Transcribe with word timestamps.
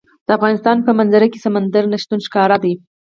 د 0.25 0.29
افغانستان 0.37 0.77
په 0.87 0.91
منظره 0.99 1.27
کې 1.31 1.43
سمندر 1.45 1.83
نه 1.91 1.97
شتون 2.01 2.19
ښکاره 2.27 2.57
ده. 2.63 2.73